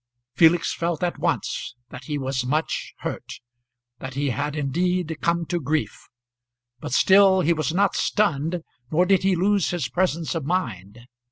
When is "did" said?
9.05-9.21